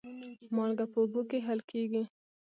[0.55, 2.03] مالګه په اوبو کې حل کېږي.